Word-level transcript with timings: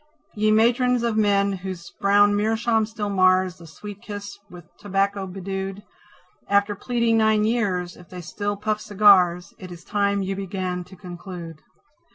Ye 0.33 0.49
Matrons 0.51 1.03
of 1.03 1.15
men 1.15 1.51
whose 1.51 1.91
brown 2.01 2.35
meerschaum 2.35 2.87
still 2.87 3.11
mars 3.11 3.59
The 3.59 3.67
sweet 3.67 4.01
kiss 4.01 4.35
with 4.49 4.65
tobacco 4.79 5.27
bedewed, 5.27 5.83
After 6.49 6.73
pleading 6.75 7.17
nine 7.19 7.43
years, 7.43 7.95
if 7.95 8.09
they 8.09 8.21
still 8.21 8.57
puff 8.57 8.81
cigars, 8.81 9.53
It 9.59 9.71
is 9.71 9.83
time 9.83 10.23
you 10.23 10.35
began 10.35 10.83
to 10.85 10.95
conclude. 10.95 11.61